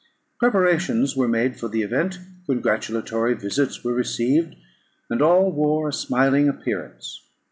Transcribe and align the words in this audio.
Preparations 0.39 1.15
were 1.15 1.27
made 1.27 1.59
for 1.59 1.67
the 1.67 1.83
event; 1.83 2.17
congratulatory 2.47 3.35
visits 3.35 3.83
were 3.83 3.93
received; 3.93 4.55
and 5.11 5.21
all 5.21 5.51
wore 5.51 5.89
a 5.89 5.93
smiling 5.93 6.49
appearance. 6.49 7.21